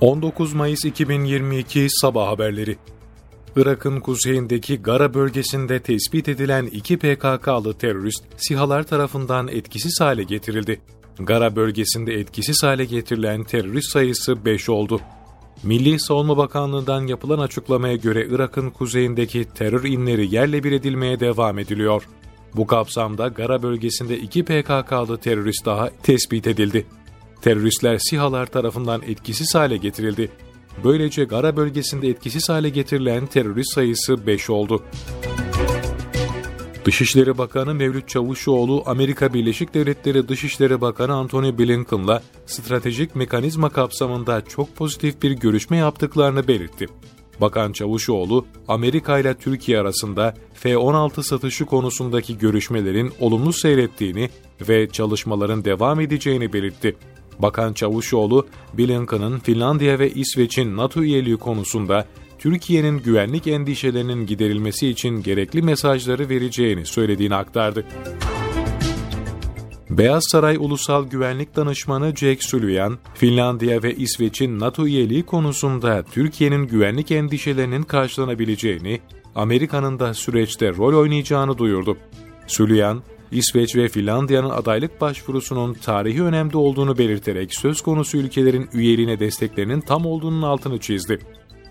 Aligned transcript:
19 0.00 0.54
Mayıs 0.54 0.84
2022 0.84 1.86
Sabah 1.90 2.28
Haberleri 2.28 2.76
Irak'ın 3.56 4.00
kuzeyindeki 4.00 4.82
Gara 4.82 5.14
bölgesinde 5.14 5.82
tespit 5.82 6.28
edilen 6.28 6.66
iki 6.66 6.98
PKK'lı 6.98 7.74
terörist 7.78 8.24
SİHA'lar 8.36 8.82
tarafından 8.82 9.48
etkisiz 9.48 10.00
hale 10.00 10.22
getirildi. 10.22 10.80
Gara 11.18 11.56
bölgesinde 11.56 12.14
etkisiz 12.14 12.62
hale 12.62 12.84
getirilen 12.84 13.44
terörist 13.44 13.92
sayısı 13.92 14.44
5 14.44 14.68
oldu. 14.68 15.00
Milli 15.62 16.00
Savunma 16.00 16.36
Bakanlığı'ndan 16.36 17.06
yapılan 17.06 17.38
açıklamaya 17.38 17.96
göre 17.96 18.26
Irak'ın 18.30 18.70
kuzeyindeki 18.70 19.44
terör 19.54 19.84
inleri 19.84 20.34
yerle 20.34 20.64
bir 20.64 20.72
edilmeye 20.72 21.20
devam 21.20 21.58
ediliyor. 21.58 22.08
Bu 22.56 22.66
kapsamda 22.66 23.28
Gara 23.28 23.62
bölgesinde 23.62 24.18
iki 24.18 24.44
PKK'lı 24.44 25.18
terörist 25.18 25.66
daha 25.66 25.90
tespit 26.02 26.46
edildi. 26.46 26.86
Teröristler 27.42 27.98
SİHA'lar 27.98 28.46
tarafından 28.46 29.02
etkisiz 29.02 29.54
hale 29.54 29.76
getirildi. 29.76 30.30
Böylece 30.84 31.24
Gara 31.24 31.56
bölgesinde 31.56 32.08
etkisiz 32.08 32.48
hale 32.48 32.68
getirilen 32.68 33.26
terörist 33.26 33.74
sayısı 33.74 34.26
5 34.26 34.50
oldu. 34.50 34.82
Dışişleri 36.84 37.38
Bakanı 37.38 37.74
Mevlüt 37.74 38.08
Çavuşoğlu, 38.08 38.82
Amerika 38.86 39.34
Birleşik 39.34 39.74
Devletleri 39.74 40.28
Dışişleri 40.28 40.80
Bakanı 40.80 41.14
Antony 41.14 41.58
Blinken'la 41.58 42.22
stratejik 42.46 43.16
mekanizma 43.16 43.68
kapsamında 43.68 44.44
çok 44.44 44.76
pozitif 44.76 45.22
bir 45.22 45.30
görüşme 45.30 45.76
yaptıklarını 45.76 46.48
belirtti. 46.48 46.86
Bakan 47.40 47.72
Çavuşoğlu, 47.72 48.46
Amerika 48.68 49.18
ile 49.18 49.34
Türkiye 49.34 49.80
arasında 49.80 50.34
F-16 50.54 51.22
satışı 51.22 51.66
konusundaki 51.66 52.38
görüşmelerin 52.38 53.12
olumlu 53.20 53.52
seyrettiğini 53.52 54.30
ve 54.68 54.88
çalışmaların 54.88 55.64
devam 55.64 56.00
edeceğini 56.00 56.52
belirtti. 56.52 56.96
Bakan 57.42 57.72
Çavuşoğlu, 57.72 58.46
Blinken'ın 58.78 59.38
Finlandiya 59.38 59.98
ve 59.98 60.10
İsveç'in 60.10 60.76
NATO 60.76 61.02
üyeliği 61.02 61.36
konusunda 61.36 62.06
Türkiye'nin 62.38 62.98
güvenlik 62.98 63.46
endişelerinin 63.46 64.26
giderilmesi 64.26 64.88
için 64.88 65.22
gerekli 65.22 65.62
mesajları 65.62 66.28
vereceğini 66.28 66.86
söylediğini 66.86 67.34
aktardı. 67.34 67.86
Beyaz 69.90 70.24
Saray 70.32 70.56
Ulusal 70.56 71.04
Güvenlik 71.04 71.56
Danışmanı 71.56 72.16
Jake 72.16 72.40
Sullivan, 72.40 72.98
Finlandiya 73.14 73.82
ve 73.82 73.94
İsveç'in 73.94 74.60
NATO 74.60 74.86
üyeliği 74.86 75.22
konusunda 75.22 76.02
Türkiye'nin 76.02 76.66
güvenlik 76.66 77.10
endişelerinin 77.10 77.82
karşılanabileceğini, 77.82 79.00
Amerika'nın 79.34 79.98
da 79.98 80.14
süreçte 80.14 80.72
rol 80.72 81.00
oynayacağını 81.00 81.58
duyurdu. 81.58 81.96
Sullivan, 82.46 83.02
İsveç 83.32 83.76
ve 83.76 83.88
Finlandiya'nın 83.88 84.50
adaylık 84.50 85.00
başvurusunun 85.00 85.74
tarihi 85.74 86.22
önemde 86.22 86.58
olduğunu 86.58 86.98
belirterek 86.98 87.54
söz 87.54 87.80
konusu 87.80 88.18
ülkelerin 88.18 88.68
üyeliğine 88.72 89.20
desteklerinin 89.20 89.80
tam 89.80 90.06
olduğunun 90.06 90.42
altını 90.42 90.78
çizdi. 90.78 91.18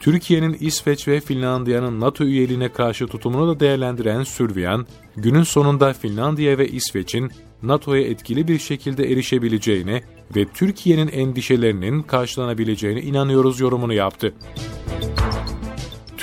Türkiye'nin 0.00 0.56
İsveç 0.60 1.08
ve 1.08 1.20
Finlandiya'nın 1.20 2.00
NATO 2.00 2.24
üyeliğine 2.24 2.68
karşı 2.68 3.06
tutumunu 3.06 3.48
da 3.48 3.60
değerlendiren 3.60 4.22
Sürviyan, 4.22 4.86
günün 5.16 5.42
sonunda 5.42 5.92
Finlandiya 5.92 6.58
ve 6.58 6.68
İsveç'in 6.68 7.30
NATO'ya 7.62 8.02
etkili 8.02 8.48
bir 8.48 8.58
şekilde 8.58 9.12
erişebileceğine 9.12 10.02
ve 10.36 10.44
Türkiye'nin 10.54 11.08
endişelerinin 11.08 12.02
karşılanabileceğine 12.02 13.00
inanıyoruz 13.00 13.60
yorumunu 13.60 13.92
yaptı. 13.94 14.34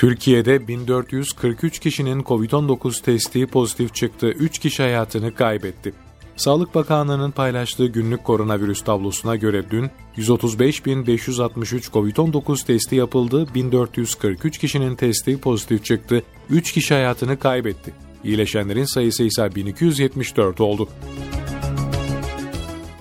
Türkiye'de 0.02 0.68
1443 0.68 1.78
kişinin 1.78 2.22
COVID-19 2.22 3.02
testi 3.02 3.46
pozitif 3.46 3.94
çıktı, 3.94 4.28
3 4.28 4.58
kişi 4.58 4.82
hayatını 4.82 5.34
kaybetti. 5.34 5.94
Sağlık 6.36 6.74
Bakanlığı'nın 6.74 7.30
paylaştığı 7.30 7.86
günlük 7.86 8.24
koronavirüs 8.24 8.84
tablosuna 8.84 9.36
göre 9.36 9.70
dün 9.70 9.90
135.563 10.16 11.90
COVID-19 11.90 12.66
testi 12.66 12.96
yapıldı, 12.96 13.46
1443 13.54 14.58
kişinin 14.58 14.94
testi 14.94 15.40
pozitif 15.40 15.84
çıktı, 15.84 16.22
3 16.50 16.72
kişi 16.72 16.94
hayatını 16.94 17.38
kaybetti. 17.38 17.94
İyileşenlerin 18.24 18.94
sayısı 18.94 19.22
ise 19.22 19.54
1274 19.54 20.60
oldu. 20.60 20.88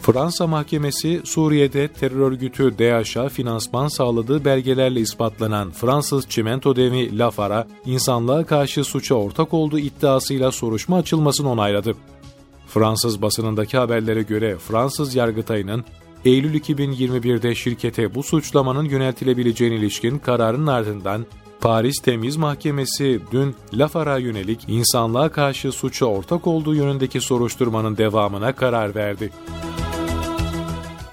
Fransa 0.01 0.47
mahkemesi 0.47 1.21
Suriye'de 1.23 1.87
terör 1.87 2.19
örgütü 2.19 2.79
DAEŞ'a 2.79 3.29
finansman 3.29 3.87
sağladığı 3.87 4.45
belgelerle 4.45 4.99
ispatlanan 4.99 5.71
Fransız 5.71 6.29
çimento 6.29 6.75
devi 6.75 7.17
Lafar'a 7.17 7.67
insanlığa 7.85 8.45
karşı 8.45 8.83
suça 8.83 9.15
ortak 9.15 9.53
olduğu 9.53 9.79
iddiasıyla 9.79 10.51
soruşma 10.51 10.97
açılmasını 10.97 11.49
onayladı. 11.49 11.95
Fransız 12.67 13.21
basınındaki 13.21 13.77
haberlere 13.77 14.21
göre 14.21 14.57
Fransız 14.57 15.15
Yargıtayı'nın 15.15 15.85
Eylül 16.25 16.53
2021'de 16.53 17.55
şirkete 17.55 18.15
bu 18.15 18.23
suçlamanın 18.23 18.85
yöneltilebileceğine 18.85 19.75
ilişkin 19.75 20.19
kararın 20.19 20.67
ardından 20.67 21.25
Paris 21.61 21.99
Temiz 21.99 22.37
Mahkemesi 22.37 23.19
dün 23.31 23.55
Lafar'a 23.73 24.17
yönelik 24.17 24.65
insanlığa 24.67 25.29
karşı 25.29 25.71
suça 25.71 26.05
ortak 26.05 26.47
olduğu 26.47 26.75
yönündeki 26.75 27.21
soruşturmanın 27.21 27.97
devamına 27.97 28.55
karar 28.55 28.95
verdi. 28.95 29.31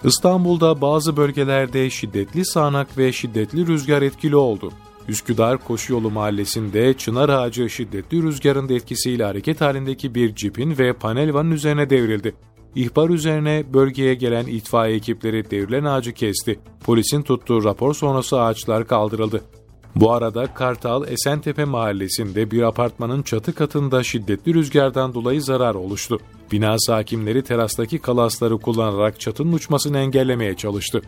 İstanbul'da 0.04 0.80
bazı 0.80 1.16
bölgelerde 1.16 1.90
şiddetli 1.90 2.44
sağanak 2.44 2.98
ve 2.98 3.12
şiddetli 3.12 3.66
rüzgar 3.66 4.02
etkili 4.02 4.36
oldu. 4.36 4.72
Üsküdar 5.08 5.58
Koşuyolu 5.58 6.10
mahallesinde 6.10 6.94
çınar 6.94 7.28
ağacı 7.28 7.70
şiddetli 7.70 8.22
rüzgarın 8.22 8.68
etkisiyle 8.68 9.24
hareket 9.24 9.60
halindeki 9.60 10.14
bir 10.14 10.34
cipin 10.34 10.78
ve 10.78 10.92
panel 10.92 11.34
vanın 11.34 11.50
üzerine 11.50 11.90
devrildi. 11.90 12.34
İhbar 12.74 13.10
üzerine 13.10 13.64
bölgeye 13.74 14.14
gelen 14.14 14.46
itfaiye 14.46 14.96
ekipleri 14.96 15.50
devrilen 15.50 15.84
ağacı 15.84 16.12
kesti. 16.12 16.60
Polisin 16.84 17.22
tuttuğu 17.22 17.64
rapor 17.64 17.94
sonrası 17.94 18.40
ağaçlar 18.40 18.86
kaldırıldı. 18.86 19.42
Bu 19.96 20.12
arada 20.12 20.54
Kartal 20.54 21.08
Esentepe 21.08 21.64
mahallesinde 21.64 22.50
bir 22.50 22.62
apartmanın 22.62 23.22
çatı 23.22 23.54
katında 23.54 24.02
şiddetli 24.02 24.54
rüzgardan 24.54 25.14
dolayı 25.14 25.42
zarar 25.42 25.74
oluştu. 25.74 26.18
Bina 26.52 26.78
sakimleri 26.78 27.44
terastaki 27.44 27.98
kalasları 27.98 28.58
kullanarak 28.58 29.20
çatının 29.20 29.52
uçmasını 29.52 29.98
engellemeye 29.98 30.56
çalıştı. 30.56 31.02